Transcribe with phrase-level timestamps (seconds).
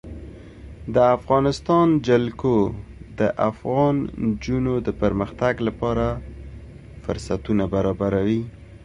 [0.95, 2.57] د افغانستان جلکو
[3.19, 3.95] د افغان
[4.27, 6.07] نجونو د پرمختګ لپاره
[7.03, 8.41] فرصتونه برابروي.